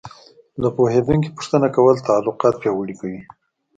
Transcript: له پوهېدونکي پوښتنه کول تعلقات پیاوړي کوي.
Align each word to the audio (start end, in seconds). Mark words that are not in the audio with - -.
له 0.61 0.69
پوهېدونکي 0.77 1.29
پوښتنه 1.35 1.67
کول 1.75 1.95
تعلقات 2.07 2.55
پیاوړي 2.61 2.95
کوي. 3.01 3.19